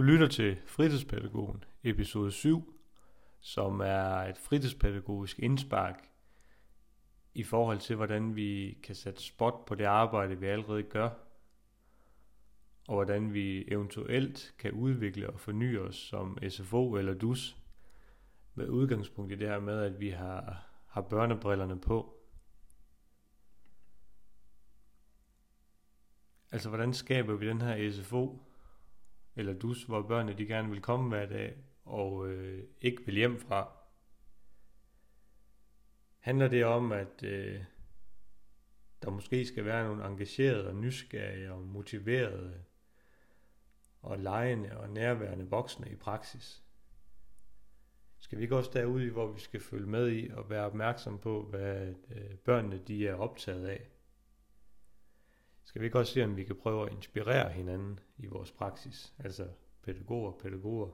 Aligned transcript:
Du 0.00 0.04
lytter 0.04 0.28
til 0.28 0.56
Fritidspædagogen, 0.66 1.64
episode 1.82 2.32
7, 2.32 2.74
som 3.40 3.80
er 3.80 4.06
et 4.06 4.38
fritidspædagogisk 4.38 5.38
indspark 5.38 6.08
i 7.34 7.42
forhold 7.42 7.78
til, 7.78 7.96
hvordan 7.96 8.36
vi 8.36 8.78
kan 8.82 8.94
sætte 8.94 9.22
spot 9.22 9.64
på 9.64 9.74
det 9.74 9.84
arbejde, 9.84 10.38
vi 10.38 10.46
allerede 10.46 10.82
gør, 10.82 11.10
og 12.88 12.94
hvordan 12.94 13.34
vi 13.34 13.64
eventuelt 13.68 14.54
kan 14.58 14.72
udvikle 14.72 15.30
og 15.30 15.40
forny 15.40 15.78
os 15.78 15.96
som 15.96 16.38
SFO 16.48 16.94
eller 16.94 17.14
DUS, 17.14 17.56
med 18.54 18.68
udgangspunkt 18.68 19.32
i 19.32 19.36
det 19.36 19.48
her 19.48 19.60
med, 19.60 19.82
at 19.82 20.00
vi 20.00 20.08
har, 20.08 20.66
har 20.86 21.00
børnebrillerne 21.00 21.80
på. 21.80 22.14
Altså, 26.52 26.68
hvordan 26.68 26.94
skaber 26.94 27.34
vi 27.34 27.48
den 27.48 27.60
her 27.60 27.90
SFO, 27.92 28.49
eller 29.40 29.52
dus, 29.52 29.84
hvor 29.84 30.02
børnene 30.02 30.38
de 30.38 30.46
gerne 30.46 30.70
vil 30.70 30.80
komme 30.80 31.08
hver 31.08 31.26
dag, 31.26 31.56
og 31.84 32.28
øh, 32.28 32.64
ikke 32.80 33.06
vil 33.06 33.14
hjem 33.14 33.38
fra? 33.38 33.72
Handler 36.18 36.48
det 36.48 36.64
om, 36.64 36.92
at 36.92 37.22
øh, 37.22 37.60
der 39.02 39.10
måske 39.10 39.46
skal 39.46 39.64
være 39.64 39.84
nogle 39.84 40.06
engagerede 40.06 40.68
og 40.68 40.76
nysgerrige 40.76 41.52
og 41.52 41.62
motiverede 41.62 42.64
og 44.02 44.18
lejende 44.18 44.76
og 44.76 44.90
nærværende 44.90 45.50
voksne 45.50 45.90
i 45.90 45.96
praksis? 45.96 46.62
Skal 48.18 48.38
vi 48.38 48.42
ikke 48.42 48.56
også 48.56 48.70
derude, 48.72 49.10
hvor 49.10 49.32
vi 49.32 49.40
skal 49.40 49.60
følge 49.60 49.86
med 49.86 50.12
i 50.12 50.30
og 50.30 50.50
være 50.50 50.66
opmærksom 50.66 51.18
på, 51.18 51.42
hvad 51.42 51.94
øh, 52.10 52.34
børnene 52.44 52.78
de 52.78 53.08
er 53.08 53.14
optaget 53.14 53.66
af? 53.66 53.90
Skal 55.70 55.80
vi 55.80 55.86
ikke 55.86 55.98
også 55.98 56.12
se, 56.12 56.24
om 56.24 56.36
vi 56.36 56.44
kan 56.44 56.56
prøve 56.56 56.86
at 56.86 56.92
inspirere 56.92 57.52
hinanden 57.52 58.00
i 58.18 58.26
vores 58.26 58.52
praksis? 58.52 59.14
Altså 59.18 59.48
pædagoger, 59.82 60.32
pædagoger. 60.32 60.90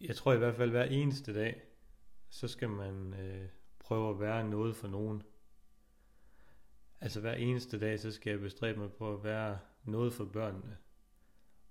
Jeg 0.00 0.16
tror 0.16 0.32
i 0.32 0.38
hvert 0.38 0.56
fald 0.56 0.70
hver 0.70 0.84
eneste 0.84 1.34
dag, 1.34 1.62
så 2.28 2.48
skal 2.48 2.68
man 2.68 3.14
øh, 3.14 3.48
prøve 3.78 4.10
at 4.10 4.20
være 4.20 4.48
noget 4.48 4.76
for 4.76 4.88
nogen. 4.88 5.22
Altså 7.00 7.20
hver 7.20 7.34
eneste 7.34 7.80
dag, 7.80 8.00
så 8.00 8.10
skal 8.10 8.30
jeg 8.30 8.40
bestræbe 8.40 8.78
mig 8.78 8.92
på 8.92 9.14
at 9.14 9.24
være 9.24 9.58
noget 9.82 10.12
for 10.12 10.24
børnene, 10.24 10.76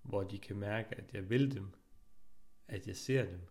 hvor 0.01 0.23
de 0.23 0.39
kan 0.39 0.55
mærke, 0.55 0.95
at 0.95 1.13
jeg 1.13 1.29
vil 1.29 1.55
dem, 1.55 1.73
at 2.67 2.87
jeg 2.87 2.95
ser 2.95 3.25
dem, 3.25 3.41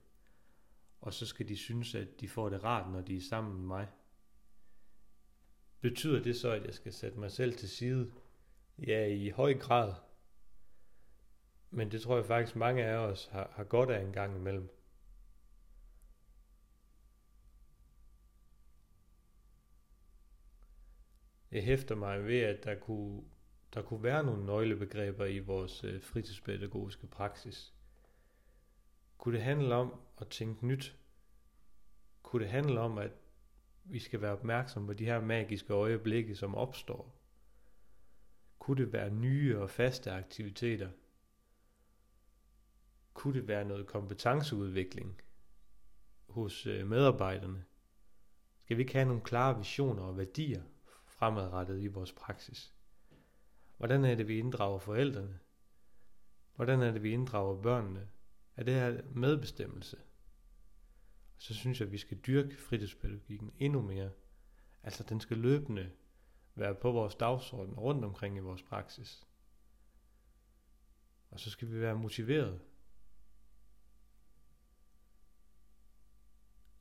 og 1.00 1.14
så 1.14 1.26
skal 1.26 1.48
de 1.48 1.56
synes, 1.56 1.94
at 1.94 2.20
de 2.20 2.28
får 2.28 2.48
det 2.48 2.64
rart, 2.64 2.92
når 2.92 3.00
de 3.00 3.16
er 3.16 3.20
sammen 3.20 3.54
med 3.54 3.66
mig. 3.66 3.88
Betyder 5.82 6.22
det 6.22 6.36
så, 6.36 6.50
at 6.50 6.64
jeg 6.64 6.74
skal 6.74 6.92
sætte 6.92 7.18
mig 7.18 7.30
selv 7.30 7.54
til 7.54 7.68
side? 7.68 8.12
Ja, 8.78 9.06
i 9.06 9.28
høj 9.28 9.58
grad. 9.58 9.94
Men 11.70 11.90
det 11.90 12.02
tror 12.02 12.16
jeg 12.16 12.26
faktisk 12.26 12.56
mange 12.56 12.84
af 12.84 12.96
os 12.96 13.26
har, 13.26 13.52
har 13.56 13.64
godt 13.64 13.90
af 13.90 14.00
en 14.00 14.12
gang 14.12 14.36
imellem. 14.36 14.68
Jeg 21.50 21.64
hæfter 21.64 21.94
mig 21.94 22.24
ved, 22.24 22.40
at 22.40 22.64
der 22.64 22.74
kunne, 22.74 23.22
der 23.74 23.82
kunne 23.82 24.02
være 24.02 24.24
nogle 24.24 24.46
nøglebegreber 24.46 25.24
i 25.24 25.38
vores 25.38 25.84
øh, 25.84 26.02
fritidspædagogiske 26.02 27.06
praksis. 27.06 27.74
Kunne 29.18 29.36
det 29.36 29.44
handle 29.44 29.74
om 29.74 30.00
at 30.18 30.28
tænke 30.28 30.66
nyt? 30.66 30.96
Kunne 32.22 32.42
det 32.42 32.50
handle 32.50 32.80
om, 32.80 32.98
at 32.98 33.21
vi 33.84 33.98
skal 33.98 34.20
være 34.20 34.32
opmærksomme 34.32 34.86
på 34.86 34.94
de 34.94 35.04
her 35.04 35.20
magiske 35.20 35.72
øjeblikke, 35.72 36.36
som 36.36 36.54
opstår. 36.54 37.18
Kunne 38.58 38.84
det 38.84 38.92
være 38.92 39.10
nye 39.10 39.58
og 39.58 39.70
faste 39.70 40.10
aktiviteter? 40.10 40.90
Kunne 43.14 43.34
det 43.34 43.48
være 43.48 43.64
noget 43.64 43.86
kompetenceudvikling 43.86 45.20
hos 46.28 46.66
øh, 46.66 46.86
medarbejderne? 46.86 47.64
Skal 48.64 48.76
vi 48.76 48.82
ikke 48.82 48.94
have 48.94 49.06
nogle 49.06 49.22
klare 49.22 49.58
visioner 49.58 50.02
og 50.02 50.18
værdier 50.18 50.62
fremadrettet 51.06 51.82
i 51.82 51.86
vores 51.86 52.12
praksis? 52.12 52.74
Hvordan 53.76 54.04
er 54.04 54.14
det, 54.14 54.28
vi 54.28 54.38
inddrager 54.38 54.78
forældrene? 54.78 55.38
Hvordan 56.54 56.82
er 56.82 56.90
det, 56.90 57.02
vi 57.02 57.12
inddrager 57.12 57.62
børnene? 57.62 58.08
Er 58.56 58.64
det 58.64 58.74
her 58.74 59.02
medbestemmelse? 59.14 59.96
Så 61.42 61.54
synes 61.54 61.80
jeg, 61.80 61.86
at 61.86 61.92
vi 61.92 61.98
skal 61.98 62.18
dyrke 62.18 62.56
fritidspædagogikken 62.56 63.52
endnu 63.58 63.82
mere. 63.82 64.10
Altså 64.82 65.04
den 65.04 65.20
skal 65.20 65.36
løbende 65.38 65.92
være 66.54 66.74
på 66.74 66.92
vores 66.92 67.14
dagsorden 67.14 67.74
rundt 67.74 68.04
omkring 68.04 68.36
i 68.36 68.40
vores 68.40 68.62
praksis. 68.62 69.26
Og 71.30 71.40
så 71.40 71.50
skal 71.50 71.70
vi 71.70 71.80
være 71.80 71.94
motiveret. 71.94 72.60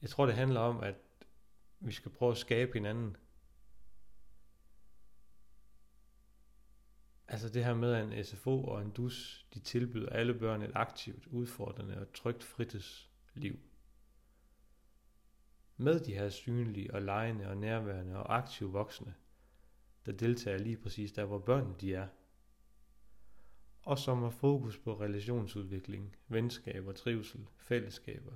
Jeg 0.01 0.09
tror, 0.09 0.25
det 0.25 0.35
handler 0.35 0.59
om, 0.59 0.79
at 0.79 0.95
vi 1.79 1.91
skal 1.91 2.11
prøve 2.11 2.31
at 2.31 2.37
skabe 2.37 2.73
hinanden. 2.73 3.17
Altså 7.27 7.49
det 7.49 7.65
her 7.65 7.73
med, 7.73 7.93
at 7.93 8.03
en 8.03 8.23
SFO 8.23 8.63
og 8.63 8.81
en 8.81 8.91
DUS, 8.91 9.45
de 9.53 9.59
tilbyder 9.59 10.09
alle 10.09 10.33
børn 10.33 10.61
et 10.61 10.71
aktivt, 10.75 11.27
udfordrende 11.27 12.01
og 12.01 12.13
trygt 12.13 12.43
fritidsliv 12.43 13.59
med 15.81 15.99
de 15.99 16.13
her 16.13 16.29
synlige 16.29 16.93
og 16.93 17.01
lejende 17.01 17.47
og 17.47 17.57
nærværende 17.57 18.15
og 18.17 18.37
aktive 18.37 18.71
voksne, 18.71 19.15
der 20.05 20.11
deltager 20.11 20.57
lige 20.57 20.77
præcis 20.77 21.11
der, 21.11 21.25
hvor 21.25 21.39
børnene 21.39 21.75
de 21.81 21.93
er. 21.93 22.07
Og 23.81 23.97
som 23.97 24.21
har 24.21 24.29
fokus 24.29 24.77
på 24.77 25.01
relationsudvikling, 25.01 26.15
venskaber, 26.27 26.91
trivsel, 26.91 27.47
fællesskaber. 27.57 28.33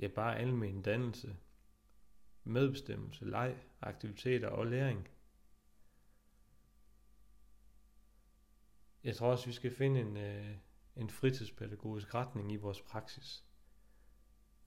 Ja, 0.00 0.08
bare 0.08 0.38
almen 0.38 0.82
dannelse, 0.82 1.36
medbestemmelse, 2.44 3.24
leg, 3.24 3.56
aktiviteter 3.80 4.48
og 4.48 4.66
læring. 4.66 5.08
Jeg 9.04 9.16
tror 9.16 9.30
også, 9.30 9.46
vi 9.46 9.52
skal 9.52 9.70
finde 9.70 10.00
en, 10.00 10.16
øh, 10.16 10.56
en 10.96 11.10
fritidspædagogisk 11.10 12.14
retning 12.14 12.52
i 12.52 12.56
vores 12.56 12.80
praksis. 12.80 13.45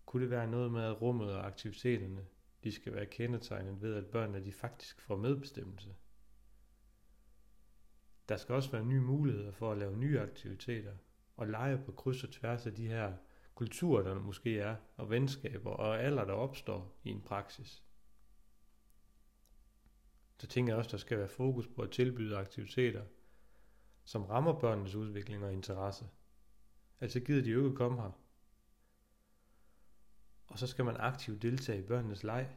Kunne 0.10 0.24
det 0.24 0.32
være 0.32 0.48
noget 0.48 0.72
med, 0.72 0.84
at 0.84 1.02
rummet 1.02 1.34
og 1.34 1.46
aktiviteterne, 1.46 2.26
de 2.64 2.72
skal 2.72 2.94
være 2.94 3.06
kendetegnet 3.06 3.82
ved, 3.82 3.96
at 3.96 4.06
børnene 4.06 4.46
de 4.46 4.52
faktisk 4.52 5.02
får 5.02 5.16
medbestemmelse? 5.16 5.96
Der 8.30 8.38
skal 8.38 8.56
også 8.56 8.72
være 8.72 8.86
nye 8.86 9.02
muligheder 9.02 9.52
for 9.52 9.72
at 9.72 9.78
lave 9.78 9.98
nye 9.98 10.20
aktiviteter 10.20 10.94
og 11.38 11.48
lege 11.48 11.78
på 11.86 11.92
kryds 11.92 12.24
og 12.24 12.32
tværs 12.32 12.66
af 12.66 12.76
de 12.76 12.88
her 12.88 13.14
kulturer, 13.56 14.04
der 14.04 14.20
måske 14.20 14.60
er, 14.60 14.76
og 14.98 15.10
venskaber 15.10 15.72
og 15.72 16.04
alder, 16.04 16.26
der 16.26 16.34
opstår 16.34 17.00
i 17.04 17.10
en 17.10 17.22
praksis. 17.22 17.84
Så 20.38 20.48
tænker 20.48 20.74
jeg 20.74 20.78
også, 20.78 20.92
der 20.92 20.98
skal 20.98 21.18
være 21.18 21.28
fokus 21.28 21.68
på 21.68 21.82
at 21.82 21.92
tilbyde 21.92 22.38
aktiviteter, 22.38 23.04
som 24.04 24.24
rammer 24.24 24.60
børnenes 24.60 24.96
udvikling 24.96 25.44
og 25.44 25.54
interesse. 25.54 26.10
Altså 27.00 27.20
gider 27.20 27.44
de 27.44 27.50
jo 27.50 27.66
ikke 27.66 27.78
komme 27.78 28.02
her, 28.02 28.12
og 30.50 30.60
så 30.60 30.68
skal 30.68 30.86
man 30.86 30.96
aktivt 31.00 31.42
deltage 31.42 31.80
i 31.80 31.88
børnenes 31.88 32.24
leg. 32.24 32.50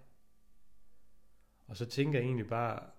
Og 1.67 1.77
så 1.77 1.87
tænker 1.87 2.19
jeg 2.19 2.27
egentlig 2.27 2.49
bare, 2.49 2.91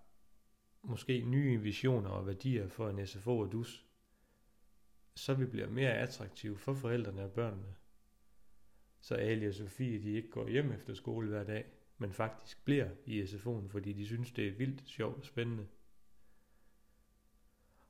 måske 0.83 1.21
nye 1.25 1.61
visioner 1.61 2.09
og 2.09 2.27
værdier 2.27 2.67
for 2.67 2.89
en 2.89 3.07
SFO 3.07 3.39
og 3.39 3.51
DUS, 3.51 3.85
så 5.15 5.33
vi 5.33 5.45
bliver 5.45 5.69
mere 5.69 5.93
attraktive 5.93 6.57
for 6.57 6.73
forældrene 6.73 7.23
og 7.23 7.31
børnene. 7.31 7.75
Så 8.99 9.15
Ali 9.15 9.47
og 9.47 9.53
Sofie, 9.53 10.03
de 10.03 10.11
ikke 10.11 10.29
går 10.29 10.47
hjem 10.47 10.71
efter 10.71 10.93
skole 10.93 11.29
hver 11.29 11.43
dag, 11.43 11.65
men 11.97 12.13
faktisk 12.13 12.65
bliver 12.65 12.89
i 13.05 13.23
SFO'en, 13.23 13.67
fordi 13.67 13.93
de 13.93 14.05
synes, 14.05 14.31
det 14.31 14.47
er 14.47 14.51
vildt, 14.51 14.89
sjovt 14.89 15.17
og 15.17 15.25
spændende. 15.25 15.67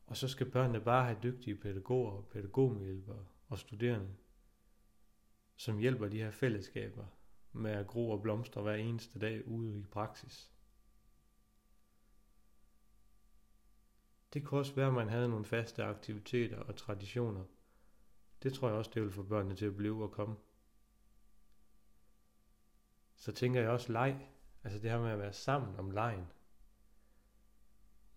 Og 0.06 0.18
så 0.18 0.28
skal 0.28 0.52
børnene 0.52 0.82
bare 0.82 1.06
have 1.06 1.20
dygtige 1.24 1.56
pædagoger 1.56 2.12
og 2.12 2.28
pædagogmedhjælpere 2.28 3.26
og 3.48 3.60
studerende, 3.60 4.10
som 5.56 5.78
hjælper 5.78 6.08
de 6.08 6.18
her 6.18 6.32
fællesskaber 6.32 7.06
med 7.52 7.72
at 7.72 7.88
gro 7.88 8.10
og 8.10 8.22
blomstre 8.22 8.62
hver 8.62 8.76
eneste 8.76 9.20
dag 9.20 9.48
ude 9.48 9.80
i 9.80 9.84
praksis. 9.84 10.52
Det 14.34 14.44
kunne 14.46 14.60
også 14.60 14.76
være, 14.76 14.88
at 14.88 14.94
man 14.94 15.10
havde 15.10 15.30
nogle 15.30 15.46
faste 15.46 15.84
aktiviteter 15.84 16.60
og 16.60 16.76
traditioner. 16.76 17.46
Det 18.44 18.54
tror 18.54 18.68
jeg 18.68 18.78
også, 18.78 18.92
det 18.94 19.02
vil 19.02 19.12
få 19.12 19.24
børnene 19.24 19.56
til 19.56 19.66
at 19.66 19.76
blive 19.76 20.04
og 20.04 20.12
komme. 20.12 20.36
Så 23.16 23.32
tænker 23.32 23.62
jeg 23.62 23.70
også 23.70 23.92
leg. 23.92 24.30
Altså 24.64 24.80
det 24.80 24.92
her 24.92 25.02
med 25.02 25.12
at 25.12 25.20
være 25.20 25.34
sammen 25.34 25.76
om 25.76 25.92
lejen. 25.92 26.28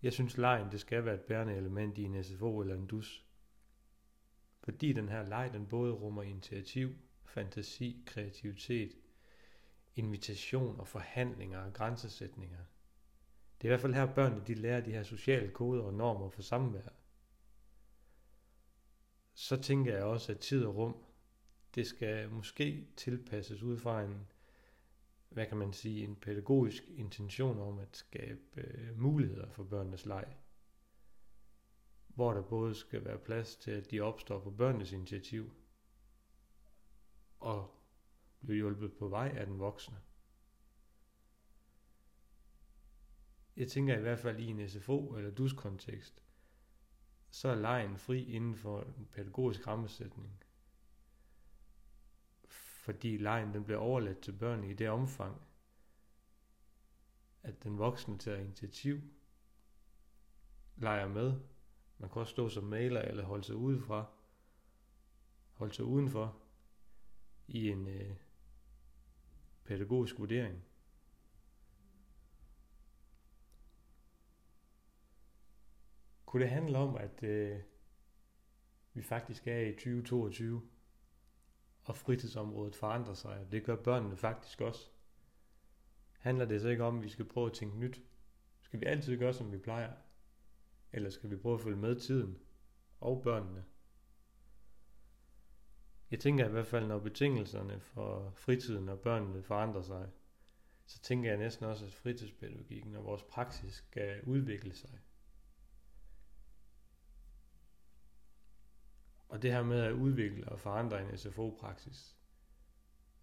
Jeg 0.01 0.13
synes 0.13 0.37
lejen, 0.37 0.71
det 0.71 0.79
skal 0.79 1.05
være 1.05 1.15
et 1.15 1.21
bærende 1.21 1.55
element 1.55 1.97
i 1.97 2.03
en 2.03 2.23
SFO 2.23 2.59
eller 2.59 2.75
en 2.75 2.87
dus. 2.87 3.25
Fordi 4.59 4.93
den 4.93 5.09
her 5.09 5.25
leg, 5.25 5.49
den 5.53 5.67
både 5.67 5.93
rummer 5.93 6.23
initiativ, 6.23 6.95
fantasi, 7.37 8.03
kreativitet, 8.05 8.97
invitation 9.95 10.79
og 10.79 10.87
forhandlinger 10.87 11.59
og 11.59 11.73
grænsesætninger. 11.73 12.59
Det 13.61 13.67
er 13.67 13.69
i 13.69 13.71
hvert 13.71 13.81
fald 13.81 13.93
her, 13.93 14.13
børnene 14.13 14.43
de 14.47 14.53
lærer 14.53 14.81
de 14.81 14.91
her 14.91 15.03
sociale 15.03 15.51
koder 15.51 15.83
og 15.83 15.93
normer 15.93 16.29
for 16.29 16.41
samvær. 16.41 16.89
Så 19.33 19.61
tænker 19.61 19.93
jeg 19.93 20.03
også, 20.03 20.31
at 20.31 20.39
tid 20.39 20.65
og 20.65 20.75
rum, 20.75 20.95
det 21.75 21.87
skal 21.87 22.29
måske 22.29 22.87
tilpasses 22.95 23.63
ud 23.63 23.77
fra 23.77 24.03
en, 24.03 24.27
hvad 25.29 25.45
kan 25.45 25.57
man 25.57 25.73
sige, 25.73 26.03
en 26.03 26.15
pædagogisk 26.15 26.83
intention 26.89 27.59
om 27.59 27.79
at 27.79 27.97
skabe 27.97 28.41
øh, 28.57 28.99
muligheder 28.99 29.49
for 29.49 29.63
børnenes 29.63 30.05
leg. 30.05 30.37
Hvor 32.07 32.33
der 32.33 32.41
både 32.41 32.75
skal 32.75 33.05
være 33.05 33.17
plads 33.17 33.55
til, 33.55 33.71
at 33.71 33.91
de 33.91 34.01
opstår 34.01 34.39
på 34.39 34.49
børnenes 34.49 34.91
initiativ, 34.91 35.51
og 37.39 37.73
blev 38.39 38.55
hjulpet 38.55 38.93
på 38.93 39.07
vej 39.07 39.33
af 39.37 39.45
den 39.45 39.59
voksne. 39.59 39.97
Jeg 43.57 43.67
tænker 43.67 43.97
i 43.97 44.01
hvert 44.01 44.19
fald 44.19 44.39
i 44.39 44.47
en 44.47 44.69
SFO 44.69 45.15
eller 45.15 45.31
DUS-kontekst, 45.31 46.23
så 47.29 47.49
er 47.49 47.55
lejen 47.55 47.97
fri 47.97 48.23
inden 48.23 48.55
for 48.55 48.81
en 48.81 49.07
pædagogisk 49.11 49.67
rammesætning. 49.67 50.43
Fordi 52.47 53.17
lejen 53.17 53.53
den 53.53 53.63
bliver 53.63 53.79
overladt 53.79 54.19
til 54.19 54.31
børn 54.31 54.63
i 54.63 54.73
det 54.73 54.89
omfang, 54.89 55.41
at 57.43 57.63
den 57.63 57.77
voksne 57.77 58.17
tager 58.17 58.39
initiativ, 58.39 59.01
leger 60.75 61.07
med. 61.07 61.39
Man 61.97 62.09
kan 62.09 62.19
også 62.19 62.31
stå 62.31 62.49
som 62.49 62.63
maler 62.63 63.01
eller 63.01 63.23
holde 63.23 63.43
sig 63.43 63.55
udefra, 63.55 64.05
holde 65.53 65.73
sig 65.73 65.85
udenfor 65.85 66.46
i 67.47 67.69
en 67.69 67.87
øh, 67.87 68.15
pædagogisk 69.65 70.19
vurdering. 70.19 70.63
Kunne 76.25 76.43
det 76.43 76.49
handle 76.49 76.77
om, 76.77 76.95
at 76.95 77.23
øh, 77.23 77.59
vi 78.93 79.01
faktisk 79.01 79.47
er 79.47 79.59
i 79.59 79.71
2022, 79.71 80.61
og 81.83 81.95
fritidsområdet 81.95 82.75
forandrer 82.75 83.13
sig, 83.13 83.39
og 83.39 83.51
det 83.51 83.63
gør 83.63 83.75
børnene 83.75 84.17
faktisk 84.17 84.61
også? 84.61 84.89
Handler 86.19 86.45
det 86.45 86.61
så 86.61 86.67
ikke 86.67 86.83
om, 86.83 86.97
at 86.97 87.03
vi 87.03 87.09
skal 87.09 87.25
prøve 87.25 87.47
at 87.47 87.53
tænke 87.53 87.77
nyt? 87.77 88.01
Skal 88.61 88.79
vi 88.79 88.85
altid 88.85 89.17
gøre, 89.17 89.33
som 89.33 89.51
vi 89.51 89.57
plejer? 89.57 89.93
Eller 90.91 91.09
skal 91.09 91.29
vi 91.29 91.35
prøve 91.35 91.55
at 91.55 91.61
følge 91.61 91.77
med 91.77 91.99
tiden 91.99 92.37
og 92.99 93.21
børnene? 93.23 93.65
Jeg 96.11 96.19
tænker 96.19 96.45
i 96.45 96.51
hvert 96.51 96.67
fald, 96.67 96.87
når 96.87 96.99
betingelserne 96.99 97.79
for 97.79 98.31
fritiden 98.35 98.89
og 98.89 98.99
børnene 98.99 99.43
forandrer 99.43 99.81
sig, 99.81 100.09
så 100.85 100.99
tænker 100.99 101.29
jeg 101.29 101.37
næsten 101.37 101.65
også, 101.65 101.85
at 101.85 101.93
fritidspædagogikken 101.93 102.95
og 102.95 103.03
vores 103.03 103.23
praksis 103.23 103.73
skal 103.73 104.23
udvikle 104.23 104.73
sig. 104.73 104.99
Og 109.29 109.41
det 109.41 109.51
her 109.51 109.63
med 109.63 109.79
at 109.79 109.91
udvikle 109.91 110.49
og 110.49 110.59
forandre 110.59 111.01
en 111.01 111.17
SFO-praksis, 111.17 112.17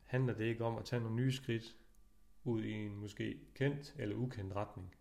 handler 0.02 0.34
det 0.34 0.44
ikke 0.44 0.64
om 0.64 0.78
at 0.78 0.84
tage 0.84 1.00
nogle 1.00 1.16
nye 1.16 1.32
skridt 1.32 1.76
ud 2.44 2.62
i 2.62 2.72
en 2.72 2.96
måske 2.96 3.40
kendt 3.54 3.94
eller 3.98 4.16
ukendt 4.16 4.54
retning. 4.54 4.94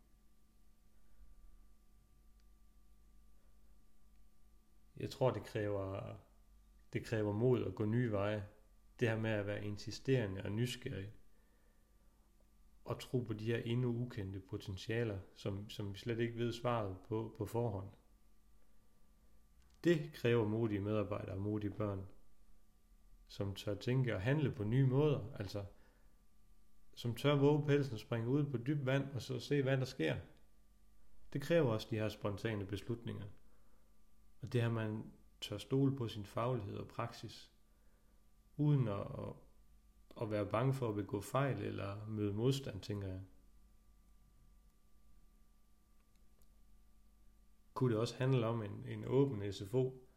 Jeg 4.97 5.09
tror, 5.09 5.31
det 5.31 5.43
kræver, 5.43 6.15
det 6.93 7.05
kræver 7.05 7.33
mod 7.33 7.65
at 7.65 7.75
gå 7.75 7.85
nye 7.85 8.11
veje. 8.11 8.45
Det 8.99 9.09
her 9.09 9.17
med 9.17 9.31
at 9.31 9.47
være 9.47 9.65
insisterende 9.65 10.43
og 10.43 10.51
nysgerrig. 10.51 11.13
Og 12.85 12.99
tro 12.99 13.19
på 13.19 13.33
de 13.33 13.45
her 13.45 13.57
endnu 13.57 13.89
ukendte 13.89 14.39
potentialer, 14.39 15.19
som, 15.35 15.69
som 15.69 15.93
vi 15.93 15.97
slet 15.97 16.19
ikke 16.19 16.37
ved 16.37 16.53
svaret 16.53 16.97
på 17.07 17.35
på 17.37 17.45
forhånd. 17.45 17.89
Det 19.83 20.11
kræver 20.13 20.47
modige 20.47 20.79
medarbejdere 20.79 21.35
og 21.35 21.41
modige 21.41 21.73
børn, 21.73 22.05
som 23.27 23.55
tør 23.55 23.75
tænke 23.75 24.15
og 24.15 24.21
handle 24.21 24.51
på 24.51 24.63
nye 24.63 24.85
måder, 24.85 25.33
altså 25.39 25.65
som 26.95 27.15
tør 27.15 27.35
våge 27.35 27.65
pelsen 27.65 27.93
og 27.93 27.99
springe 27.99 28.29
ud 28.29 28.43
på 28.43 28.57
dyb 28.57 28.85
vand 28.85 29.13
og 29.13 29.21
så 29.21 29.39
se, 29.39 29.61
hvad 29.61 29.77
der 29.77 29.85
sker. 29.85 30.15
Det 31.33 31.41
kræver 31.41 31.71
også 31.71 31.87
de 31.89 31.95
her 31.95 32.09
spontane 32.09 32.65
beslutninger. 32.65 33.25
Og 34.41 34.53
det 34.53 34.61
her, 34.61 34.69
man 34.69 35.03
tør 35.43 35.57
stole 35.57 35.95
på 35.95 36.07
sin 36.07 36.25
faglighed 36.25 36.77
og 36.77 36.87
praksis, 36.87 37.51
uden 38.57 38.87
at, 38.87 39.07
at 40.21 40.31
være 40.31 40.45
bange 40.45 40.73
for 40.73 40.89
at 40.89 40.95
begå 40.95 41.21
fejl 41.21 41.61
eller 41.61 42.05
møde 42.07 42.33
modstand, 42.33 42.81
tænker 42.81 43.07
jeg. 43.07 43.21
kunne 47.73 47.93
det 47.93 48.01
også 48.01 48.15
handle 48.17 48.47
om 48.47 48.63
en, 48.63 48.85
en 48.87 49.05
åben 49.05 49.53
SFO. 49.53 50.07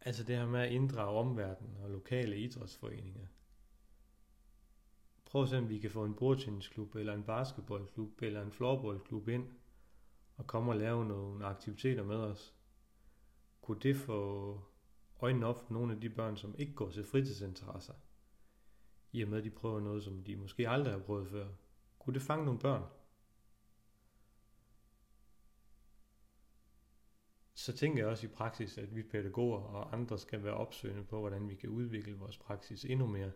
Altså 0.00 0.24
det 0.24 0.36
her 0.36 0.46
med 0.46 0.60
at 0.60 0.72
inddrage 0.72 1.18
omverdenen 1.18 1.76
og 1.76 1.90
lokale 1.90 2.36
idrætsforeninger. 2.36 3.26
Prøv 5.24 5.42
at 5.42 5.48
se, 5.48 5.58
om 5.58 5.68
vi 5.68 5.78
kan 5.78 5.90
få 5.90 6.04
en 6.04 6.14
bordtennisklub, 6.14 6.94
eller 6.94 7.14
en 7.14 7.22
basketballklub, 7.22 8.22
eller 8.22 8.42
en 8.42 8.52
floorballklub 8.52 9.28
ind, 9.28 9.52
og 10.36 10.46
komme 10.46 10.72
og 10.72 10.76
lave 10.76 11.04
nogle 11.04 11.46
aktiviteter 11.46 12.02
med 12.02 12.16
os. 12.16 12.54
Kunne 13.62 13.80
det 13.80 13.96
få 13.96 14.60
øjnene 15.20 15.46
op 15.46 15.66
for 15.66 15.72
nogle 15.72 15.94
af 15.94 16.00
de 16.00 16.10
børn, 16.10 16.36
som 16.36 16.54
ikke 16.58 16.74
går 16.74 16.90
til 16.90 17.04
fritidsinteresser? 17.04 17.94
I 19.12 19.22
og 19.22 19.28
med, 19.28 19.38
at 19.38 19.44
de 19.44 19.50
prøver 19.50 19.80
noget, 19.80 20.04
som 20.04 20.24
de 20.24 20.36
måske 20.36 20.68
aldrig 20.68 20.92
har 20.92 21.00
prøvet 21.00 21.28
før. 21.28 21.48
Kunne 21.98 22.14
det 22.14 22.22
fange 22.22 22.44
nogle 22.44 22.60
børn? 22.60 22.82
så 27.62 27.72
tænker 27.72 28.02
jeg 28.02 28.06
også 28.06 28.26
i 28.26 28.30
praksis, 28.30 28.78
at 28.78 28.96
vi 28.96 29.02
pædagoger 29.02 29.58
og 29.58 29.92
andre 29.92 30.18
skal 30.18 30.44
være 30.44 30.54
opsøgende 30.54 31.04
på, 31.04 31.20
hvordan 31.20 31.48
vi 31.48 31.54
kan 31.54 31.68
udvikle 31.68 32.18
vores 32.18 32.38
praksis 32.38 32.84
endnu 32.84 33.06
mere. 33.06 33.32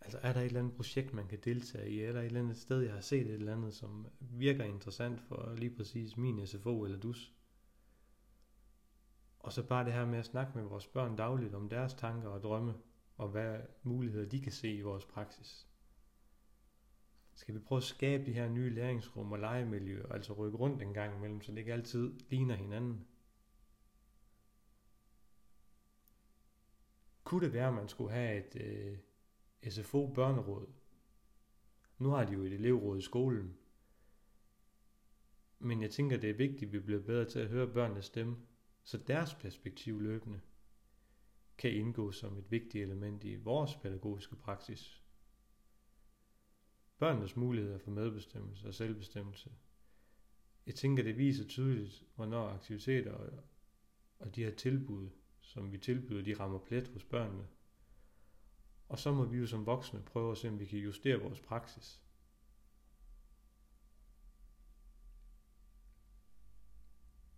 Altså 0.00 0.18
er 0.22 0.32
der 0.32 0.40
et 0.40 0.46
eller 0.46 0.60
andet 0.60 0.76
projekt, 0.76 1.12
man 1.12 1.28
kan 1.28 1.40
deltage 1.44 1.90
i? 1.90 2.00
Er 2.00 2.12
der 2.12 2.20
et 2.20 2.26
eller 2.26 2.40
andet 2.40 2.56
sted, 2.56 2.80
jeg 2.80 2.92
har 2.92 3.00
set 3.00 3.26
et 3.26 3.34
eller 3.34 3.56
andet, 3.56 3.74
som 3.74 4.06
virker 4.20 4.64
interessant 4.64 5.20
for 5.20 5.54
lige 5.54 5.76
præcis 5.76 6.16
min 6.16 6.46
SFO 6.46 6.84
eller 6.84 6.98
DUS? 6.98 7.32
Og 9.46 9.52
så 9.52 9.62
bare 9.62 9.84
det 9.84 9.92
her 9.92 10.04
med 10.04 10.18
at 10.18 10.24
snakke 10.24 10.52
med 10.54 10.64
vores 10.64 10.86
børn 10.86 11.16
dagligt 11.16 11.54
om 11.54 11.68
deres 11.68 11.94
tanker 11.94 12.28
og 12.28 12.42
drømme, 12.42 12.74
og 13.16 13.28
hvad 13.28 13.60
muligheder 13.82 14.28
de 14.28 14.40
kan 14.40 14.52
se 14.52 14.74
i 14.74 14.80
vores 14.80 15.04
praksis 15.04 15.66
skal 17.34 17.54
vi 17.54 17.60
prøve 17.60 17.76
at 17.76 17.82
skabe 17.82 18.26
de 18.26 18.32
her 18.32 18.48
nye 18.48 18.70
læringsrum 18.70 19.32
og 19.32 19.38
legemiljø, 19.38 20.02
altså 20.10 20.32
rykke 20.32 20.58
rundt 20.58 20.82
en 20.82 20.94
gang 20.94 21.16
imellem, 21.16 21.40
så 21.40 21.52
det 21.52 21.58
ikke 21.58 21.72
altid 21.72 22.12
ligner 22.30 22.54
hinanden. 22.54 23.06
Kunne 27.24 27.44
det 27.44 27.52
være, 27.52 27.68
at 27.68 27.74
man 27.74 27.88
skulle 27.88 28.12
have 28.12 28.46
et 28.46 28.62
øh, 28.62 28.98
SFO-børneråd? 29.70 30.66
Nu 31.98 32.08
har 32.08 32.24
de 32.24 32.32
jo 32.32 32.42
et 32.42 32.52
elevråd 32.52 32.98
i 32.98 33.02
skolen. 33.02 33.56
Men 35.58 35.82
jeg 35.82 35.90
tænker, 35.90 36.16
det 36.16 36.30
er 36.30 36.34
vigtigt, 36.34 36.68
at 36.68 36.72
vi 36.72 36.78
bliver 36.78 37.02
bedre 37.02 37.24
til 37.24 37.38
at 37.38 37.48
høre 37.48 37.72
børnenes 37.72 38.04
stemme, 38.04 38.36
så 38.86 38.98
deres 38.98 39.34
perspektiv 39.34 40.00
løbende 40.00 40.40
kan 41.58 41.70
indgå 41.70 42.12
som 42.12 42.38
et 42.38 42.50
vigtigt 42.50 42.84
element 42.84 43.24
i 43.24 43.34
vores 43.34 43.76
pædagogiske 43.76 44.36
praksis 44.36 45.02
børnenes 46.98 47.36
muligheder 47.36 47.78
for 47.78 47.90
medbestemmelse 47.90 48.68
og 48.68 48.74
selvbestemmelse. 48.74 49.50
Jeg 50.66 50.74
tænker, 50.74 51.02
det 51.02 51.18
viser 51.18 51.44
tydeligt, 51.44 52.04
hvornår 52.14 52.48
aktiviteter 52.48 53.12
og, 53.12 53.32
og 54.18 54.36
de 54.36 54.44
her 54.44 54.54
tilbud, 54.54 55.10
som 55.40 55.72
vi 55.72 55.78
tilbyder, 55.78 56.22
de 56.22 56.34
rammer 56.34 56.58
plet 56.58 56.88
hos 56.88 57.04
børnene. 57.04 57.48
Og 58.88 58.98
så 58.98 59.12
må 59.12 59.24
vi 59.24 59.36
jo 59.36 59.46
som 59.46 59.66
voksne 59.66 60.02
prøve 60.02 60.32
at 60.32 60.38
se, 60.38 60.48
om 60.48 60.58
vi 60.58 60.66
kan 60.66 60.78
justere 60.78 61.20
vores 61.20 61.40
praksis. 61.40 62.00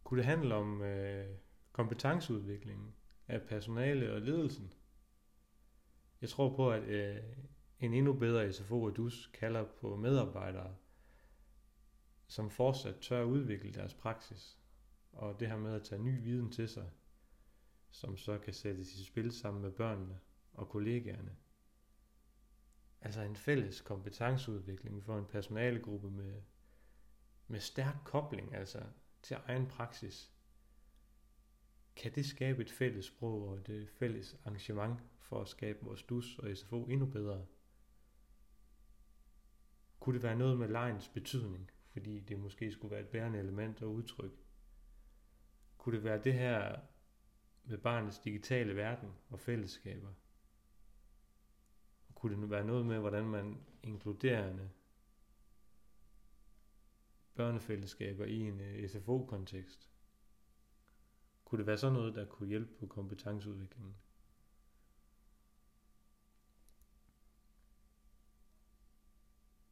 Kunne 0.09 0.19
det 0.19 0.27
handle 0.27 0.55
om 0.55 0.83
øh, 0.83 1.37
kompetenceudviklingen 1.73 2.95
af 3.27 3.43
personale 3.43 4.12
og 4.12 4.21
ledelsen? 4.21 4.73
Jeg 6.21 6.29
tror 6.29 6.57
på, 6.57 6.71
at 6.71 6.83
øh, 6.83 7.23
en 7.81 7.95
endnu 7.95 8.12
bedre 8.12 8.53
SFO 8.53 8.83
og 8.83 8.97
DUS 8.97 9.27
kalder 9.27 9.65
på 9.65 9.97
medarbejdere, 9.97 10.77
som 12.27 12.50
fortsat 12.50 12.97
tør 13.00 13.23
udvikle 13.23 13.73
deres 13.73 13.95
praksis, 13.95 14.59
og 15.12 15.41
det 15.41 15.49
her 15.49 15.57
med 15.57 15.75
at 15.75 15.83
tage 15.83 16.03
ny 16.03 16.23
viden 16.23 16.50
til 16.50 16.69
sig, 16.69 16.91
som 17.91 18.17
så 18.17 18.38
kan 18.38 18.55
sættes 18.55 18.95
i 18.95 19.05
spil 19.05 19.33
sammen 19.33 19.62
med 19.62 19.71
børnene 19.71 20.21
og 20.53 20.69
kollegaerne. 20.69 21.37
Altså 23.00 23.23
en 23.23 23.37
fælles 23.37 23.81
kompetenceudvikling 23.81 25.05
for 25.05 25.19
en 25.19 25.27
personalegruppe 25.27 26.11
med, 26.11 26.43
med 27.47 27.61
stærk 27.61 27.97
kobling 28.05 28.55
altså 28.55 28.83
til 29.23 29.37
egen 29.47 29.67
praksis. 29.67 30.33
Kan 31.97 32.15
det 32.15 32.27
skabe 32.27 32.63
et 32.63 32.71
fælles 32.71 33.05
sprog 33.05 33.49
og 33.49 33.57
et 33.57 33.69
øh, 33.69 33.89
fælles 33.89 34.37
arrangement 34.45 35.01
for 35.19 35.41
at 35.41 35.49
skabe 35.49 35.79
vores 35.83 36.03
DUS 36.03 36.39
og 36.39 36.57
SFO 36.57 36.85
endnu 36.85 37.07
bedre? 37.07 37.47
Kunne 40.01 40.15
det 40.15 40.23
være 40.23 40.37
noget 40.37 40.59
med 40.59 40.69
lejens 40.69 41.09
betydning, 41.09 41.71
fordi 41.93 42.21
det 42.21 42.39
måske 42.39 42.73
skulle 42.73 42.91
være 42.91 43.01
et 43.01 43.09
bærende 43.09 43.39
element 43.39 43.83
og 43.83 43.95
udtryk? 43.95 44.33
Kunne 45.79 45.97
det 45.97 46.05
være 46.05 46.23
det 46.25 46.35
her 46.35 46.81
med 47.65 47.79
barnets 47.79 48.19
digitale 48.19 48.77
verden 48.77 49.13
og 49.31 49.41
fællesskaber? 49.41 50.13
Og 52.09 52.15
Kunne 52.15 52.43
det 52.43 52.51
være 52.51 52.65
noget 52.65 52.87
med, 52.87 52.99
hvordan 52.99 53.25
man 53.25 53.65
inkluderende 53.83 54.71
børnefællesskaber 57.38 58.25
i 58.25 58.40
en 58.40 58.61
øh, 58.61 58.88
SFO-kontekst? 58.88 59.90
Kunne 61.45 61.59
det 61.59 61.66
være 61.66 61.78
sådan 61.78 61.92
noget, 61.92 62.14
der 62.14 62.25
kunne 62.25 62.49
hjælpe 62.49 62.75
på 62.78 62.87
kompetenceudviklingen? 62.87 63.95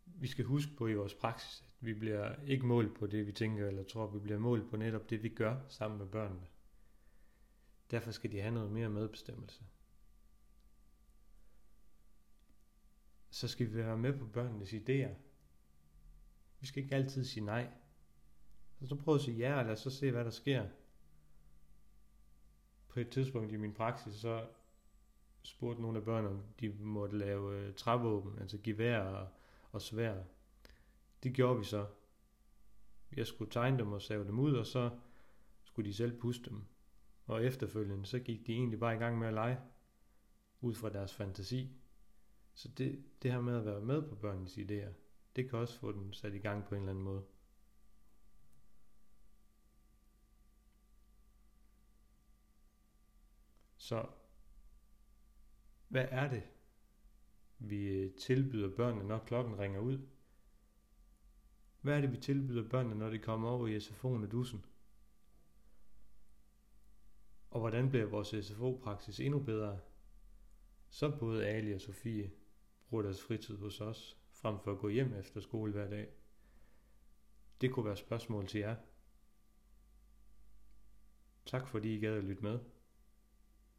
Vi 0.04 0.26
skal 0.26 0.44
huske 0.44 0.72
på 0.76 0.86
i 0.86 0.94
vores 0.94 1.14
praksis, 1.14 1.60
at 1.60 1.86
vi 1.86 1.94
bliver 1.94 2.42
ikke 2.42 2.66
målt 2.66 2.98
på 2.98 3.06
det, 3.06 3.26
vi 3.26 3.32
tænker 3.32 3.68
eller 3.68 3.84
tror, 3.84 4.06
vi 4.06 4.18
bliver 4.18 4.38
målt 4.38 4.70
på 4.70 4.76
netop 4.76 5.10
det, 5.10 5.22
vi 5.22 5.28
gør 5.28 5.60
sammen 5.68 5.98
med 5.98 6.06
børnene. 6.06 6.46
Derfor 7.90 8.10
skal 8.10 8.32
de 8.32 8.40
have 8.40 8.54
noget 8.54 8.70
mere 8.70 8.88
medbestemmelse. 8.88 9.64
Så 13.30 13.48
skal 13.48 13.66
vi 13.70 13.74
være 13.74 13.98
med 13.98 14.18
på 14.18 14.26
børnenes 14.26 14.72
idéer. 14.72 15.25
Vi 16.66 16.68
skal 16.68 16.82
ikke 16.82 16.94
altid 16.94 17.24
sige 17.24 17.44
nej. 17.44 17.70
Så 18.84 18.96
prøv 18.96 19.14
at 19.14 19.20
sige 19.20 19.36
ja, 19.36 19.58
og 19.58 19.64
lad 19.64 19.72
os 19.72 19.78
så 19.78 19.90
se, 19.90 20.10
hvad 20.10 20.24
der 20.24 20.30
sker 20.30 20.66
på 22.88 23.00
et 23.00 23.10
tidspunkt 23.10 23.52
i 23.52 23.56
min 23.56 23.74
praksis, 23.74 24.14
så 24.14 24.46
spurgte 25.42 25.82
nogle 25.82 25.98
af 25.98 26.04
børnene, 26.04 26.28
om 26.28 26.42
de 26.60 26.68
måtte 26.68 27.18
lave 27.18 27.58
øh, 27.58 27.74
trævåben, 27.74 28.38
altså 28.38 28.58
gevær 28.62 29.00
og, 29.00 29.28
og 29.72 29.82
svær. 29.82 30.22
Det 31.22 31.34
gjorde 31.34 31.58
vi 31.58 31.64
så. 31.64 31.86
Jeg 33.16 33.26
skulle 33.26 33.50
tegne 33.50 33.78
dem 33.78 33.92
og 33.92 34.02
save 34.02 34.24
dem 34.24 34.38
ud, 34.38 34.54
og 34.54 34.66
så 34.66 34.90
skulle 35.64 35.88
de 35.88 35.94
selv 35.94 36.20
puste 36.20 36.50
dem. 36.50 36.64
Og 37.26 37.44
efterfølgende, 37.44 38.06
så 38.06 38.18
gik 38.18 38.46
de 38.46 38.52
egentlig 38.52 38.80
bare 38.80 38.94
i 38.94 38.98
gang 38.98 39.18
med 39.18 39.28
at 39.28 39.34
lege, 39.34 39.58
ud 40.60 40.74
fra 40.74 40.88
deres 40.88 41.14
fantasi. 41.14 41.76
Så 42.54 42.68
det, 42.68 43.04
det 43.22 43.32
her 43.32 43.40
med 43.40 43.56
at 43.56 43.64
være 43.64 43.80
med 43.80 44.02
på 44.02 44.14
børnenes 44.14 44.58
idéer, 44.58 45.05
det 45.36 45.50
kan 45.50 45.58
også 45.58 45.78
få 45.78 45.92
den 45.92 46.12
sat 46.12 46.34
i 46.34 46.38
gang 46.38 46.64
på 46.64 46.74
en 46.74 46.80
eller 46.80 46.90
anden 46.90 47.04
måde. 47.04 47.24
Så 53.76 54.06
hvad 55.88 56.06
er 56.10 56.30
det, 56.30 56.42
vi 57.58 57.86
øh, 57.86 58.14
tilbyder 58.14 58.76
børnene, 58.76 59.08
når 59.08 59.18
klokken 59.18 59.58
ringer 59.58 59.80
ud? 59.80 59.98
Hvad 61.80 61.96
er 61.96 62.00
det, 62.00 62.12
vi 62.12 62.16
tilbyder 62.16 62.68
børnene, 62.68 62.94
når 62.94 63.10
de 63.10 63.18
kommer 63.18 63.48
over 63.48 63.66
i 63.66 63.78
SFO'en 63.78 64.22
og 64.22 64.30
dussen? 64.30 64.64
Og 67.50 67.60
hvordan 67.60 67.88
bliver 67.88 68.06
vores 68.06 68.46
SFO-praksis 68.46 69.20
endnu 69.20 69.40
bedre? 69.40 69.80
Så 70.88 71.16
både 71.20 71.46
Ali 71.46 71.72
og 71.72 71.80
Sofie 71.80 72.30
bruger 72.88 73.02
deres 73.02 73.22
fritid 73.22 73.56
hos 73.56 73.80
os, 73.80 74.16
frem 74.46 74.58
for 74.60 74.72
at 74.72 74.78
gå 74.78 74.88
hjem 74.88 75.14
efter 75.14 75.40
skole 75.40 75.72
hver 75.72 75.90
dag. 75.90 76.08
Det 77.60 77.72
kunne 77.72 77.84
være 77.84 77.96
spørgsmål 77.96 78.46
til 78.46 78.60
jer. 78.60 78.76
Tak 81.46 81.68
fordi 81.68 81.96
I 81.96 82.00
gad 82.00 82.16
at 82.16 82.24
lytte 82.24 82.42
med. 82.42 82.58